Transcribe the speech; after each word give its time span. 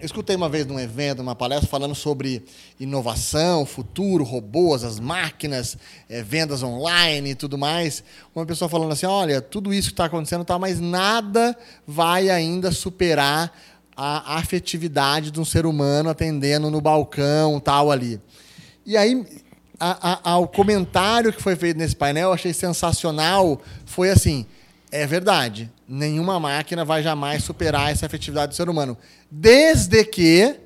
Escutei 0.00 0.36
uma 0.36 0.48
vez 0.48 0.64
num 0.64 0.78
evento, 0.78 1.18
numa 1.18 1.34
palestra, 1.34 1.68
falando 1.68 1.94
sobre 1.94 2.44
inovação, 2.78 3.66
futuro, 3.66 4.22
robôs, 4.22 4.84
as 4.84 5.00
máquinas, 5.00 5.76
é, 6.08 6.22
vendas 6.22 6.62
online 6.62 7.30
e 7.30 7.34
tudo 7.34 7.58
mais. 7.58 8.04
Uma 8.32 8.46
pessoa 8.46 8.68
falando 8.68 8.92
assim: 8.92 9.06
olha, 9.06 9.40
tudo 9.40 9.74
isso 9.74 9.88
que 9.88 9.94
está 9.94 10.04
acontecendo, 10.04 10.44
tá, 10.44 10.56
mas 10.56 10.78
nada 10.78 11.56
vai 11.84 12.30
ainda 12.30 12.70
superar 12.70 13.52
a 13.96 14.36
afetividade 14.36 15.32
de 15.32 15.40
um 15.40 15.44
ser 15.44 15.66
humano 15.66 16.08
atendendo 16.08 16.70
no 16.70 16.80
balcão, 16.80 17.58
tal 17.58 17.90
ali. 17.90 18.20
E 18.86 18.96
aí, 18.96 19.26
a, 19.80 20.32
a, 20.32 20.38
o 20.38 20.46
comentário 20.46 21.32
que 21.32 21.42
foi 21.42 21.56
feito 21.56 21.76
nesse 21.76 21.96
painel, 21.96 22.28
eu 22.28 22.34
achei 22.34 22.52
sensacional, 22.52 23.60
foi 23.84 24.10
assim: 24.10 24.46
é 24.90 25.06
verdade, 25.06 25.70
nenhuma 25.86 26.40
máquina 26.40 26.84
vai 26.84 27.02
jamais 27.02 27.44
superar 27.44 27.90
essa 27.90 28.06
afetividade 28.06 28.52
do 28.52 28.56
ser 28.56 28.68
humano, 28.68 28.96
desde 29.30 30.04
que 30.04 30.56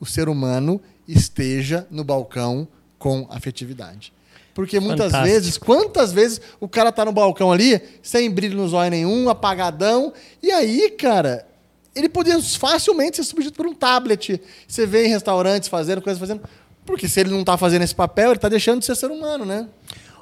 o 0.00 0.06
ser 0.06 0.28
humano 0.28 0.80
esteja 1.06 1.86
no 1.90 2.02
balcão 2.02 2.66
com 2.98 3.26
afetividade. 3.30 4.12
Porque 4.54 4.80
muitas 4.80 5.12
Fantástico. 5.12 5.34
vezes, 5.34 5.58
quantas 5.58 6.12
vezes 6.12 6.40
o 6.58 6.66
cara 6.66 6.90
tá 6.90 7.04
no 7.04 7.12
balcão 7.12 7.52
ali, 7.52 7.80
sem 8.02 8.30
brilho 8.30 8.56
nos 8.56 8.72
olhos 8.72 8.90
nenhum, 8.90 9.28
apagadão, 9.28 10.14
e 10.42 10.50
aí, 10.50 10.90
cara, 10.90 11.46
ele 11.94 12.08
podia 12.08 12.40
facilmente 12.40 13.16
ser 13.16 13.24
substituído 13.24 13.56
por 13.56 13.66
um 13.66 13.74
tablet. 13.74 14.40
Você 14.66 14.86
vê 14.86 15.06
em 15.06 15.10
restaurantes 15.10 15.68
fazendo 15.68 16.00
coisas 16.00 16.18
fazendo. 16.18 16.40
Porque 16.86 17.08
se 17.08 17.20
ele 17.20 17.30
não 17.30 17.40
está 17.40 17.56
fazendo 17.58 17.82
esse 17.82 17.94
papel, 17.94 18.28
ele 18.28 18.36
está 18.36 18.48
deixando 18.48 18.80
de 18.80 18.86
ser 18.86 18.94
ser 18.94 19.10
humano, 19.10 19.44
né? 19.44 19.66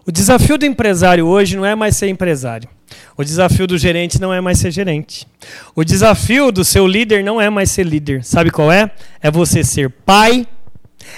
O 0.06 0.10
desafio 0.10 0.58
do 0.58 0.66
empresário 0.66 1.26
hoje 1.26 1.56
não 1.56 1.64
é 1.64 1.74
mais 1.74 1.96
ser 1.96 2.08
empresário. 2.08 2.68
O 3.16 3.24
desafio 3.24 3.66
do 3.66 3.78
gerente 3.78 4.20
não 4.20 4.32
é 4.32 4.40
mais 4.40 4.58
ser 4.58 4.70
gerente. 4.70 5.26
O 5.74 5.84
desafio 5.84 6.50
do 6.50 6.64
seu 6.64 6.86
líder 6.86 7.22
não 7.22 7.40
é 7.40 7.48
mais 7.48 7.70
ser 7.70 7.84
líder. 7.84 8.24
Sabe 8.24 8.50
qual 8.50 8.70
é? 8.70 8.90
É 9.20 9.30
você 9.30 9.62
ser 9.62 9.90
pai, 9.90 10.46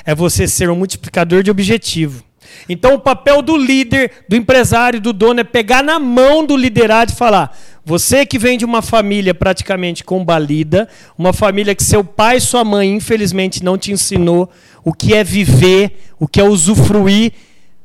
é 0.05 0.15
você 0.15 0.47
ser 0.47 0.71
um 0.71 0.77
multiplicador 0.77 1.43
de 1.43 1.51
objetivo. 1.51 2.25
Então, 2.69 2.95
o 2.95 2.99
papel 2.99 3.43
do 3.43 3.57
líder, 3.57 4.11
do 4.29 4.37
empresário, 4.37 5.01
do 5.01 5.13
dono 5.13 5.41
é 5.41 5.45
pegar 5.45 5.83
na 5.83 5.99
mão 5.99 6.45
do 6.45 6.57
liderado 6.57 7.13
e 7.13 7.17
falar: 7.17 7.57
você 7.85 8.25
que 8.25 8.39
vem 8.39 8.57
de 8.57 8.65
uma 8.65 8.83
família 8.83 9.35
praticamente 9.35 10.05
combalida, 10.05 10.89
uma 11.19 11.33
família 11.33 11.75
que 11.75 11.83
seu 11.83 12.03
pai 12.03 12.37
e 12.37 12.41
sua 12.41 12.65
mãe, 12.65 12.95
infelizmente, 12.95 13.65
não 13.65 13.77
te 13.77 13.93
ensinou 13.93 14.51
o 14.85 14.93
que 14.93 15.15
é 15.15 15.23
viver, 15.23 15.99
o 16.19 16.27
que 16.27 16.41
é 16.41 16.45
usufruir 16.45 17.33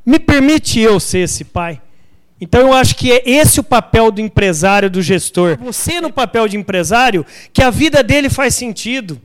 me 0.04 0.18
permite 0.18 0.80
eu 0.80 0.98
ser 0.98 1.20
esse 1.20 1.44
pai? 1.44 1.80
Então 2.42 2.62
eu 2.62 2.72
acho 2.72 2.96
que 2.96 3.12
é 3.12 3.22
esse 3.24 3.60
o 3.60 3.62
papel 3.62 4.10
do 4.10 4.20
empresário, 4.20 4.90
do 4.90 5.00
gestor. 5.00 5.56
Você 5.62 6.00
no 6.00 6.12
papel 6.12 6.48
de 6.48 6.56
empresário, 6.56 7.24
que 7.52 7.62
a 7.62 7.70
vida 7.70 8.02
dele 8.02 8.28
faz 8.28 8.56
sentido. 8.56 9.20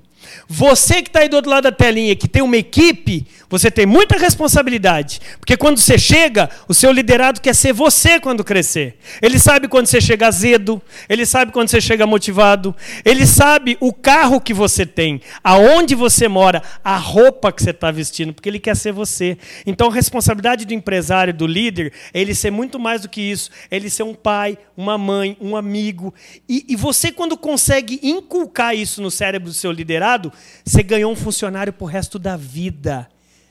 Você 0.47 1.01
que 1.01 1.09
está 1.09 1.19
aí 1.19 1.29
do 1.29 1.35
outro 1.35 1.51
lado 1.51 1.63
da 1.63 1.71
telinha, 1.71 2.15
que 2.15 2.27
tem 2.27 2.41
uma 2.41 2.57
equipe, 2.57 3.25
você 3.49 3.69
tem 3.69 3.85
muita 3.85 4.17
responsabilidade. 4.17 5.19
Porque 5.39 5.55
quando 5.55 5.77
você 5.77 5.97
chega, 5.97 6.49
o 6.67 6.73
seu 6.73 6.91
liderado 6.91 7.41
quer 7.41 7.53
ser 7.53 7.73
você 7.73 8.19
quando 8.19 8.43
crescer. 8.43 8.97
Ele 9.21 9.39
sabe 9.39 9.67
quando 9.67 9.87
você 9.87 10.01
chega 10.01 10.27
azedo, 10.27 10.81
ele 11.07 11.25
sabe 11.25 11.51
quando 11.51 11.69
você 11.69 11.79
chega 11.79 12.07
motivado, 12.07 12.75
ele 13.05 13.25
sabe 13.25 13.77
o 13.79 13.93
carro 13.93 14.41
que 14.41 14.53
você 14.53 14.85
tem, 14.85 15.21
aonde 15.43 15.95
você 15.95 16.27
mora, 16.27 16.61
a 16.83 16.97
roupa 16.97 17.51
que 17.51 17.63
você 17.63 17.71
está 17.71 17.91
vestindo, 17.91 18.33
porque 18.33 18.49
ele 18.49 18.59
quer 18.59 18.75
ser 18.75 18.91
você. 18.91 19.37
Então 19.65 19.89
a 19.89 19.93
responsabilidade 19.93 20.65
do 20.65 20.73
empresário, 20.73 21.33
do 21.33 21.45
líder, 21.45 21.93
é 22.13 22.21
ele 22.21 22.33
ser 22.33 22.51
muito 22.51 22.79
mais 22.79 23.01
do 23.01 23.09
que 23.09 23.21
isso. 23.21 23.49
É 23.69 23.75
ele 23.75 23.89
ser 23.89 24.03
um 24.03 24.13
pai, 24.13 24.57
uma 24.75 24.97
mãe, 24.97 25.37
um 25.39 25.55
amigo. 25.55 26.13
E, 26.47 26.65
e 26.67 26.75
você, 26.75 27.11
quando 27.11 27.37
consegue 27.37 27.99
inculcar 28.01 28.75
isso 28.75 29.01
no 29.01 29.11
cérebro 29.11 29.49
do 29.49 29.53
seu 29.53 29.71
liderado, 29.71 30.16
você 30.63 30.83
ganhou 30.83 31.11
um 31.11 31.15
funcionário 31.15 31.73
para 31.73 31.85
o 31.85 31.87
resto 31.87 32.17
da 32.17 32.35
vida. 32.35 33.07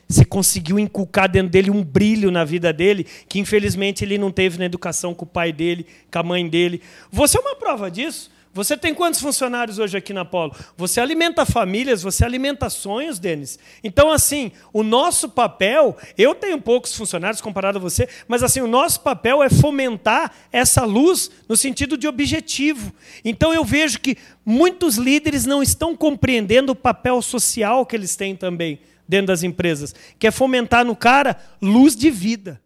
Você 0.07 0.23
conseguiu 0.23 0.79
inculcar 0.79 1.29
dentro 1.29 1.49
dele 1.49 1.69
um 1.69 1.83
brilho 1.83 2.31
na 2.31 2.45
vida 2.45 2.71
dele, 2.71 3.05
que 3.27 3.39
infelizmente 3.39 4.05
ele 4.05 4.17
não 4.17 4.31
teve 4.31 4.57
na 4.57 4.65
educação 4.65 5.13
com 5.13 5.25
o 5.25 5.27
pai 5.27 5.51
dele, 5.51 5.85
com 6.11 6.19
a 6.19 6.23
mãe 6.23 6.47
dele. 6.47 6.81
Você 7.11 7.37
é 7.37 7.41
uma 7.41 7.55
prova 7.55 7.91
disso. 7.91 8.31
Você 8.57 8.75
tem 8.75 8.91
quantos 8.91 9.21
funcionários 9.21 9.77
hoje 9.77 9.95
aqui 9.95 10.11
na 10.11 10.25
Polo? 10.25 10.51
Você 10.75 10.99
alimenta 10.99 11.45
famílias, 11.45 12.01
você 12.01 12.25
alimenta 12.25 12.71
sonhos, 12.71 13.19
Denis. 13.19 13.59
Então, 13.83 14.11
assim, 14.11 14.51
o 14.73 14.81
nosso 14.81 15.29
papel, 15.29 15.95
eu 16.17 16.33
tenho 16.33 16.59
poucos 16.59 16.95
funcionários 16.95 17.39
comparado 17.39 17.77
a 17.77 17.81
você, 17.81 18.09
mas 18.27 18.41
assim, 18.41 18.59
o 18.59 18.67
nosso 18.67 19.01
papel 19.01 19.43
é 19.43 19.49
fomentar 19.51 20.33
essa 20.51 20.83
luz 20.85 21.29
no 21.47 21.55
sentido 21.55 21.95
de 21.95 22.07
objetivo. 22.07 22.91
Então 23.23 23.53
eu 23.53 23.63
vejo 23.63 23.99
que 23.99 24.17
muitos 24.43 24.97
líderes 24.97 25.45
não 25.45 25.61
estão 25.61 25.95
compreendendo 25.95 26.71
o 26.71 26.75
papel 26.75 27.21
social 27.21 27.85
que 27.85 27.95
eles 27.95 28.15
têm 28.15 28.35
também 28.35 28.79
dentro 29.07 29.27
das 29.27 29.43
empresas, 29.43 29.93
que 30.17 30.25
é 30.25 30.31
fomentar 30.31 30.83
no 30.83 30.95
cara 30.95 31.39
luz 31.61 31.95
de 31.95 32.09
vida. 32.09 32.59